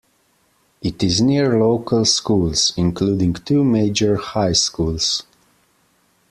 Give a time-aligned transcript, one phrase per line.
[0.81, 5.21] It is near local schools, including two major high schools.